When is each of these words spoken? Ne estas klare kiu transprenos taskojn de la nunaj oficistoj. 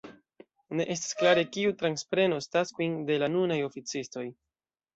Ne 0.79 0.87
estas 0.93 1.11
klare 1.19 1.43
kiu 1.59 1.75
transprenos 1.83 2.51
taskojn 2.57 2.99
de 3.13 3.21
la 3.27 3.31
nunaj 3.37 3.61
oficistoj. 3.71 4.29